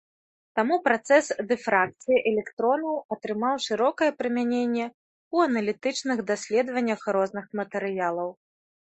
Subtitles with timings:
[0.57, 8.29] Таму працэс дыфракцыі электронаў атрымаў шырокае прымяненне ў аналітычных даследаваннях розных матэрыялаў.